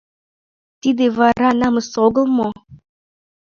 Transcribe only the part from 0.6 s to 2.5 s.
Тиде вара намыс огыл мо?